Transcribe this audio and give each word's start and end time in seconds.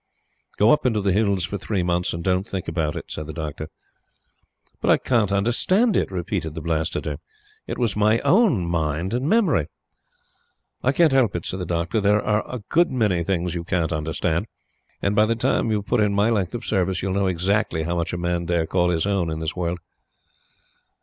"Go 0.57 0.71
up 0.71 0.87
into 0.87 0.99
the 0.99 1.11
Hills 1.11 1.45
for 1.45 1.59
three 1.59 1.83
months, 1.83 2.11
and 2.11 2.23
don't 2.23 2.47
think 2.49 2.67
about 2.67 2.95
it," 2.95 3.11
said 3.11 3.27
the 3.27 3.33
Doctor. 3.33 3.67
"But 4.81 4.89
I 4.89 4.97
can't 4.97 5.31
understand 5.31 5.95
it," 5.95 6.09
repeated 6.09 6.55
the 6.55 6.61
Blastoderm. 6.63 7.19
"It 7.67 7.77
was 7.77 7.95
my 7.95 8.19
OWN 8.21 8.65
mind 8.65 9.13
and 9.13 9.29
memory." 9.29 9.67
"I 10.81 10.91
can't 10.91 11.11
help 11.13 11.35
it," 11.35 11.45
said 11.45 11.59
the 11.59 11.67
Doctor; 11.67 12.01
"there 12.01 12.19
are 12.19 12.43
a 12.51 12.63
good 12.69 12.89
many 12.89 13.23
things 13.23 13.53
you 13.53 13.63
can't 13.63 13.93
understand; 13.93 14.47
and, 15.03 15.15
by 15.15 15.27
the 15.27 15.35
time 15.35 15.69
you 15.69 15.77
have 15.81 15.85
put 15.85 16.01
in 16.01 16.15
my 16.15 16.31
length 16.31 16.55
of 16.55 16.65
service, 16.65 17.03
you'll 17.03 17.13
know 17.13 17.27
exactly 17.27 17.83
how 17.83 17.95
much 17.95 18.11
a 18.11 18.17
man 18.17 18.47
dare 18.47 18.65
call 18.65 18.89
his 18.89 19.05
own 19.05 19.29
in 19.29 19.37
this 19.37 19.55
world." 19.55 19.77